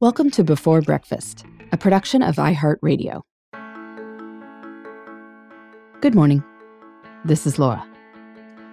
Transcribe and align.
Welcome 0.00 0.30
to 0.30 0.42
Before 0.42 0.80
Breakfast, 0.80 1.44
a 1.72 1.76
production 1.76 2.22
of 2.22 2.36
iHeartRadio. 2.36 3.20
Good 6.00 6.14
morning. 6.14 6.42
This 7.26 7.46
is 7.46 7.58
Laura. 7.58 7.86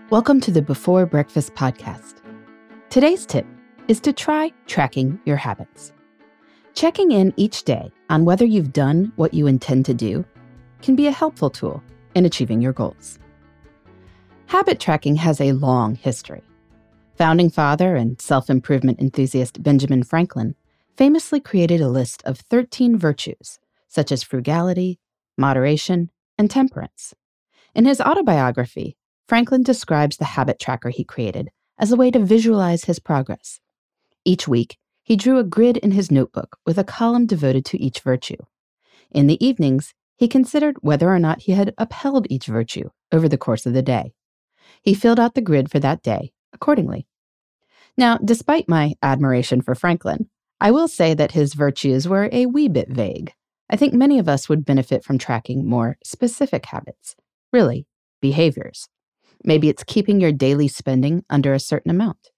Welcome 0.10 0.40
to 0.40 0.52
the 0.52 0.62
Before 0.62 1.06
Breakfast 1.06 1.54
podcast. 1.54 2.22
Today's 2.90 3.26
tip 3.26 3.46
is 3.90 4.00
to 4.00 4.14
try 4.14 4.54
tracking 4.68 5.20
your 5.26 5.36
habits. 5.36 5.92
Checking 6.76 7.12
in 7.12 7.34
each 7.36 7.66
day 7.66 7.92
on 8.10 8.24
whether 8.24 8.46
you've 8.46 8.72
done 8.72 9.12
what 9.18 9.34
you 9.34 9.48
intend 9.48 9.84
to 9.88 9.94
do 9.94 10.24
can 10.82 10.96
be 10.96 11.08
a 11.08 11.12
helpful 11.12 11.50
tool 11.50 11.84
in 12.16 12.24
achieving 12.26 12.62
your 12.62 12.72
goals. 12.72 13.20
Habit 14.46 14.80
tracking 14.80 15.18
has 15.18 15.42
a 15.42 15.52
long 15.52 15.96
history. 15.96 16.44
Founding 17.18 17.50
father 17.50 17.98
and 17.98 18.22
self 18.22 18.50
improvement 18.50 19.02
enthusiast 19.02 19.62
Benjamin 19.62 20.04
Franklin 20.04 20.56
famously 20.98 21.40
created 21.40 21.80
a 21.80 21.88
list 21.88 22.24
of 22.26 22.40
13 22.40 22.98
virtues, 22.98 23.60
such 23.88 24.12
as 24.12 24.24
frugality, 24.24 25.00
moderation, 25.38 26.10
and 26.38 26.50
temperance. 26.50 27.14
In 27.76 27.86
his 27.86 28.02
autobiography, 28.02 28.98
Franklin 29.28 29.62
describes 29.62 30.18
the 30.18 30.26
habit 30.26 30.60
tracker 30.60 30.90
he 30.90 31.04
created 31.04 31.50
as 31.78 31.92
a 31.92 31.96
way 31.96 32.10
to 32.10 32.20
visualize 32.20 32.86
his 32.86 32.98
progress. 32.98 33.60
Each 34.26 34.48
week, 34.48 34.78
he 35.04 35.16
drew 35.16 35.38
a 35.38 35.44
grid 35.44 35.78
in 35.78 35.92
his 35.92 36.12
notebook 36.12 36.58
with 36.66 36.78
a 36.78 36.84
column 36.84 37.28
devoted 37.28 37.64
to 37.66 37.82
each 37.82 38.00
virtue. 38.00 38.38
In 39.12 39.28
the 39.28 39.44
evenings, 39.46 39.94
he 40.18 40.28
considered 40.28 40.78
whether 40.82 41.08
or 41.10 41.20
not 41.20 41.42
he 41.44 41.52
had 41.52 41.76
upheld 41.78 42.26
each 42.30 42.48
virtue 42.48 42.90
over 43.12 43.30
the 43.30 43.38
course 43.38 43.66
of 43.66 43.74
the 43.74 43.84
day. 43.84 44.14
He 44.82 44.94
filled 44.94 45.20
out 45.20 45.36
the 45.36 45.42
grid 45.42 45.70
for 45.70 45.80
that 45.80 46.02
day 46.02 46.34
accordingly. 46.52 47.08
Now, 47.98 48.18
despite 48.18 48.68
my 48.68 48.96
admiration 49.02 49.62
for 49.62 49.76
Franklin, 49.76 50.30
I 50.60 50.72
will 50.72 50.88
say 50.88 51.14
that 51.14 51.34
his 51.34 51.54
virtues 51.54 52.08
were 52.08 52.30
a 52.32 52.48
wee 52.48 52.68
bit 52.68 52.90
vague. 52.90 53.34
I 53.70 53.76
think 53.76 53.94
many 53.94 54.18
of 54.18 54.28
us 54.28 54.50
would 54.50 54.66
benefit 54.66 55.04
from 55.04 55.18
tracking 55.18 55.68
more 55.68 55.98
specific 56.04 56.66
habits, 56.68 57.16
really, 57.54 57.86
behaviors. 58.22 58.88
Maybe 59.44 59.70
it's 59.70 59.84
keeping 59.84 60.20
your 60.20 60.32
daily 60.32 60.68
spending 60.68 61.24
under 61.30 61.54
a 61.54 61.60
certain 61.60 61.92
amount. 61.92 62.32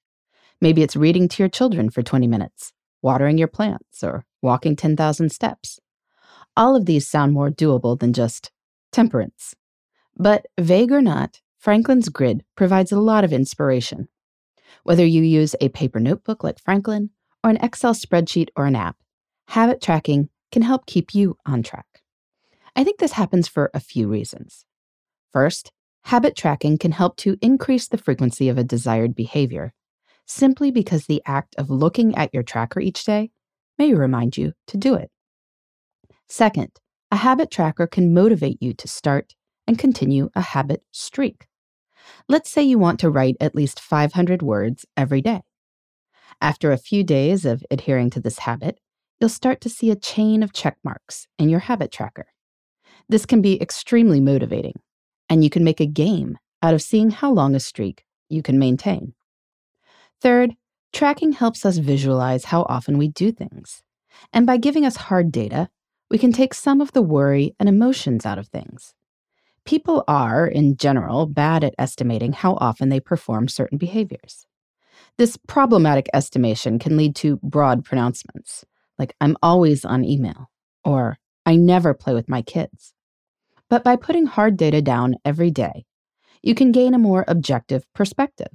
Maybe 0.60 0.84
it's 0.84 0.98
reading 0.98 1.30
to 1.30 1.44
your 1.44 1.50
children 1.50 1.90
for 1.90 2.04
20 2.04 2.28
minutes, 2.28 2.74
watering 3.02 3.38
your 3.38 3.48
plants, 3.48 4.04
or 4.04 4.26
walking 4.42 4.76
10,000 4.76 5.32
steps. 5.32 5.80
All 6.58 6.76
of 6.76 6.86
these 6.86 7.08
sound 7.08 7.32
more 7.32 7.50
doable 7.50 7.98
than 7.98 8.12
just 8.12 8.52
temperance. 8.92 9.56
But 10.18 10.48
vague 10.60 10.92
or 10.92 11.02
not, 11.02 11.40
Franklin's 11.58 12.10
grid 12.10 12.44
provides 12.58 12.92
a 12.92 13.00
lot 13.00 13.24
of 13.24 13.32
inspiration. 13.32 14.10
Whether 14.84 15.06
you 15.06 15.24
use 15.24 15.56
a 15.62 15.70
paper 15.70 16.02
notebook 16.02 16.44
like 16.44 16.60
Franklin 16.60 17.12
or 17.44 17.50
an 17.50 17.58
Excel 17.58 17.94
spreadsheet 17.94 18.50
or 18.56 18.66
an 18.66 18.76
app, 18.76 18.98
habit 19.50 19.82
tracking 19.82 20.30
can 20.52 20.62
help 20.62 20.86
keep 20.86 21.14
you 21.14 21.38
on 21.46 21.64
track. 21.64 22.02
I 22.76 22.84
think 22.84 23.00
this 23.00 23.14
happens 23.14 23.48
for 23.48 23.70
a 23.74 23.80
few 23.80 24.08
reasons. 24.08 24.66
First, 25.32 25.72
habit 26.06 26.36
tracking 26.36 26.78
can 26.78 26.92
help 26.92 27.18
to 27.18 27.38
increase 27.42 27.88
the 27.88 27.98
frequency 27.98 28.50
of 28.50 28.58
a 28.58 28.64
desired 28.64 29.16
behavior 29.16 29.74
simply 30.26 30.70
because 30.70 31.06
the 31.06 31.22
act 31.26 31.56
of 31.58 31.70
looking 31.70 32.16
at 32.16 32.34
your 32.34 32.44
tracker 32.44 32.80
each 32.80 33.04
day 33.04 33.32
may 33.78 33.94
remind 33.94 34.38
you 34.38 34.54
to 34.68 34.78
do 34.78 34.94
it. 34.94 35.10
Second, 36.28 36.70
a 37.12 37.18
habit 37.18 37.50
tracker 37.50 37.88
can 37.88 38.14
motivate 38.14 38.62
you 38.62 38.74
to 38.76 38.88
start 38.88 39.34
and 39.66 39.80
continue 39.80 40.30
a 40.36 40.42
habit 40.42 40.84
streak. 40.92 41.48
Let's 42.28 42.50
say 42.50 42.62
you 42.62 42.78
want 42.78 43.00
to 43.00 43.10
write 43.10 43.38
at 43.40 43.56
least 43.56 43.80
500 43.80 44.42
words 44.42 44.86
every 44.96 45.22
day. 45.22 45.42
After 46.42 46.72
a 46.72 46.78
few 46.78 47.04
days 47.04 47.46
of 47.46 47.64
adhering 47.70 48.10
to 48.12 48.22
this 48.22 48.40
habit, 48.40 48.80
you'll 49.20 49.30
start 49.30 49.60
to 49.62 49.70
see 49.70 49.92
a 49.92 49.96
chain 49.96 50.42
of 50.42 50.54
check 50.54 50.78
marks 50.84 51.28
in 51.38 51.50
your 51.50 51.60
habit 51.60 51.92
tracker. 51.92 52.28
This 53.10 53.26
can 53.26 53.42
be 53.42 53.62
extremely 53.62 54.22
motivating, 54.22 54.80
and 55.28 55.44
you 55.44 55.50
can 55.50 55.64
make 55.64 55.82
a 55.82 55.86
game 55.86 56.38
out 56.62 56.74
of 56.74 56.82
seeing 56.82 57.12
how 57.12 57.32
long 57.32 57.56
a 57.56 57.60
streak 57.60 58.06
you 58.30 58.42
can 58.42 58.58
maintain. 58.58 59.14
Third, 60.22 60.56
tracking 60.94 61.34
helps 61.34 61.66
us 61.66 61.78
visualize 61.78 62.46
how 62.46 62.64
often 62.70 62.98
we 62.98 63.10
do 63.10 63.32
things. 63.32 63.84
And 64.32 64.46
by 64.46 64.58
giving 64.58 64.86
us 64.86 64.96
hard 64.96 65.32
data, 65.32 65.70
we 66.10 66.18
can 66.18 66.32
take 66.32 66.54
some 66.54 66.82
of 66.82 66.92
the 66.94 67.02
worry 67.02 67.56
and 67.60 67.68
emotions 67.68 68.26
out 68.26 68.38
of 68.38 68.48
things. 68.48 68.94
People 69.66 70.04
are, 70.08 70.48
in 70.48 70.78
general, 70.78 71.26
bad 71.26 71.64
at 71.64 71.76
estimating 71.78 72.32
how 72.32 72.56
often 72.56 72.90
they 72.90 73.00
perform 73.00 73.48
certain 73.48 73.78
behaviors. 73.78 74.48
This 75.18 75.38
problematic 75.48 76.08
estimation 76.14 76.80
can 76.80 76.98
lead 76.98 77.16
to 77.18 77.40
broad 77.44 77.84
pronouncements, 77.84 78.66
like 78.98 79.16
I'm 79.20 79.38
always 79.44 79.86
on 79.86 80.06
email, 80.06 80.50
or 80.84 81.18
I 81.46 81.56
never 81.56 81.94
play 81.94 82.14
with 82.14 82.30
my 82.30 82.42
kids. 82.42 82.94
But 83.70 83.84
by 83.84 83.96
putting 83.96 84.26
hard 84.26 84.58
data 84.58 84.82
down 84.82 85.16
every 85.24 85.52
day, 85.52 85.86
you 86.42 86.56
can 86.56 86.72
gain 86.72 86.94
a 86.94 87.00
more 87.00 87.26
objective 87.28 87.84
perspective. 87.94 88.52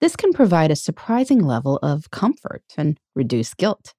This 0.00 0.16
can 0.16 0.32
provide 0.32 0.70
a 0.70 0.76
surprising 0.76 1.40
level 1.40 1.78
of 1.82 2.10
comfort 2.10 2.62
and 2.76 2.98
reduce 3.14 3.54
guilt. 3.54 3.94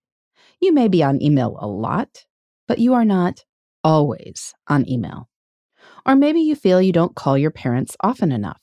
You 0.62 0.74
may 0.74 0.88
be 0.88 1.04
on 1.04 1.22
email 1.22 1.58
a 1.60 1.68
lot, 1.68 2.26
but 2.68 2.80
you 2.80 2.94
are 2.94 3.06
not 3.06 3.44
always 3.84 4.54
on 4.68 4.88
email. 4.88 5.30
Or 6.06 6.16
maybe 6.16 6.42
you 6.42 6.56
feel 6.56 6.82
you 6.82 6.92
don't 6.94 7.16
call 7.16 7.38
your 7.38 7.52
parents 7.52 7.96
often 8.02 8.32
enough. 8.32 8.62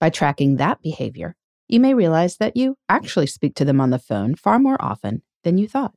By 0.00 0.10
tracking 0.10 0.56
that 0.56 0.80
behavior, 0.82 1.36
you 1.72 1.78
may 1.78 1.94
realize 1.94 2.36
that 2.38 2.56
you 2.56 2.76
actually 2.88 3.26
speak 3.26 3.54
to 3.54 3.64
them 3.64 3.80
on 3.80 3.90
the 3.90 3.98
phone 3.98 4.34
far 4.34 4.58
more 4.58 4.76
often 4.82 5.22
than 5.44 5.56
you 5.56 5.68
thought. 5.68 5.94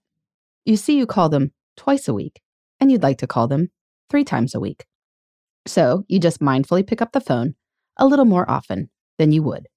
You 0.65 0.77
see, 0.77 0.97
you 0.97 1.07
call 1.07 1.29
them 1.29 1.51
twice 1.75 2.07
a 2.07 2.13
week, 2.13 2.41
and 2.79 2.91
you'd 2.91 3.01
like 3.01 3.17
to 3.17 3.27
call 3.27 3.47
them 3.47 3.71
three 4.09 4.23
times 4.23 4.53
a 4.53 4.59
week. 4.59 4.85
So 5.65 6.05
you 6.07 6.19
just 6.19 6.41
mindfully 6.41 6.85
pick 6.85 7.01
up 7.01 7.11
the 7.11 7.19
phone 7.19 7.55
a 7.97 8.05
little 8.05 8.25
more 8.25 8.49
often 8.49 8.91
than 9.17 9.31
you 9.31 9.41
would. 9.41 9.67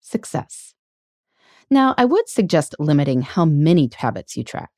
Success. 0.00 0.74
Now, 1.68 1.94
I 1.98 2.04
would 2.04 2.28
suggest 2.28 2.76
limiting 2.78 3.22
how 3.22 3.44
many 3.44 3.90
habits 3.92 4.36
you 4.36 4.44
track. 4.44 4.70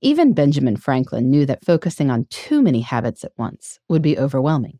Even 0.00 0.32
Benjamin 0.32 0.76
Franklin 0.76 1.30
knew 1.30 1.44
that 1.44 1.64
focusing 1.64 2.10
on 2.10 2.26
too 2.30 2.62
many 2.62 2.80
habits 2.80 3.22
at 3.24 3.32
once 3.36 3.80
would 3.88 4.02
be 4.02 4.18
overwhelming. 4.18 4.78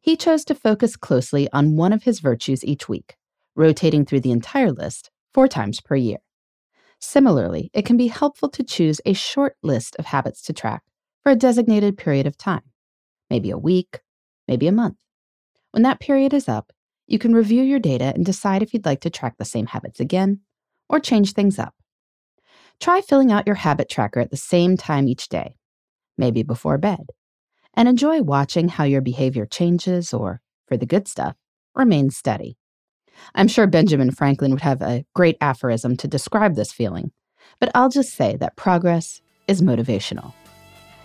He 0.00 0.16
chose 0.16 0.44
to 0.46 0.54
focus 0.54 0.96
closely 0.96 1.48
on 1.52 1.76
one 1.76 1.92
of 1.92 2.02
his 2.02 2.20
virtues 2.20 2.64
each 2.64 2.88
week 2.88 3.14
rotating 3.54 4.04
through 4.04 4.20
the 4.20 4.32
entire 4.32 4.72
list 4.72 5.10
four 5.32 5.48
times 5.48 5.80
per 5.80 5.96
year. 5.96 6.18
Similarly, 7.00 7.70
it 7.74 7.84
can 7.84 7.96
be 7.96 8.06
helpful 8.06 8.48
to 8.50 8.64
choose 8.64 9.00
a 9.04 9.12
short 9.12 9.56
list 9.62 9.96
of 9.98 10.06
habits 10.06 10.40
to 10.42 10.52
track 10.52 10.82
for 11.22 11.32
a 11.32 11.36
designated 11.36 11.98
period 11.98 12.26
of 12.26 12.36
time, 12.36 12.62
maybe 13.28 13.50
a 13.50 13.58
week, 13.58 14.00
maybe 14.48 14.66
a 14.66 14.72
month. 14.72 14.96
When 15.72 15.82
that 15.82 16.00
period 16.00 16.32
is 16.32 16.48
up, 16.48 16.72
you 17.06 17.18
can 17.18 17.34
review 17.34 17.62
your 17.62 17.78
data 17.78 18.12
and 18.14 18.24
decide 18.24 18.62
if 18.62 18.72
you'd 18.72 18.86
like 18.86 19.00
to 19.02 19.10
track 19.10 19.36
the 19.38 19.44
same 19.44 19.66
habits 19.66 20.00
again 20.00 20.40
or 20.88 21.00
change 21.00 21.32
things 21.32 21.58
up. 21.58 21.74
Try 22.80 23.00
filling 23.00 23.30
out 23.30 23.46
your 23.46 23.56
habit 23.56 23.88
tracker 23.88 24.20
at 24.20 24.30
the 24.30 24.36
same 24.36 24.76
time 24.76 25.08
each 25.08 25.28
day, 25.28 25.56
maybe 26.16 26.42
before 26.42 26.78
bed, 26.78 27.10
and 27.74 27.88
enjoy 27.88 28.22
watching 28.22 28.68
how 28.68 28.84
your 28.84 29.00
behavior 29.00 29.46
changes 29.46 30.12
or, 30.12 30.40
for 30.66 30.76
the 30.76 30.86
good 30.86 31.06
stuff, 31.08 31.36
remains 31.74 32.16
steady. 32.16 32.56
I'm 33.34 33.48
sure 33.48 33.66
Benjamin 33.66 34.10
Franklin 34.10 34.50
would 34.52 34.60
have 34.62 34.82
a 34.82 35.04
great 35.14 35.36
aphorism 35.40 35.96
to 35.98 36.08
describe 36.08 36.54
this 36.54 36.72
feeling, 36.72 37.12
but 37.60 37.70
I'll 37.74 37.88
just 37.88 38.14
say 38.14 38.36
that 38.36 38.56
progress 38.56 39.20
is 39.48 39.62
motivational. 39.62 40.32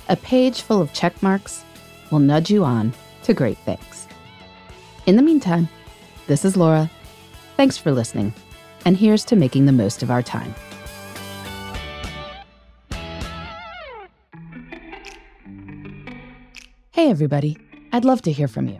A 0.08 0.16
page 0.16 0.62
full 0.62 0.81
of 0.81 0.94
check 0.94 1.22
marks 1.22 1.64
will 2.12 2.20
nudge 2.20 2.50
you 2.50 2.64
on 2.64 2.94
to 3.24 3.34
great 3.34 3.58
things. 3.59 4.08
In 5.06 5.16
the 5.16 5.22
meantime, 5.22 5.68
this 6.28 6.46
is 6.46 6.58
Laura. 6.58 6.90
Thanks 7.58 7.78
for 7.78 7.92
listening, 7.92 8.34
and 8.86 8.96
here's 8.96 9.26
to 9.26 9.36
making 9.36 9.66
the 9.66 9.72
most 9.72 10.03
of 10.03 10.12
our 10.12 10.24
time. 10.24 10.53
Hey, 16.91 17.09
everybody. 17.09 17.58
I'd 17.94 18.05
love 18.05 18.22
to 18.23 18.32
hear 18.32 18.47
from 18.47 18.67
you. 18.67 18.79